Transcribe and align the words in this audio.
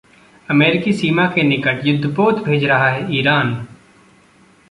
अमेरिकी 0.49 0.93
सीमा 0.93 1.25
के 1.35 1.43
निकट 1.43 1.85
युद्धपोत 1.85 2.43
भेज 2.43 2.63
रहा 2.63 2.87
है 2.89 3.05
ईरान 3.17 3.55